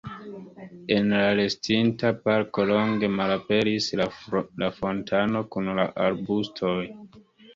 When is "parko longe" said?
2.29-3.09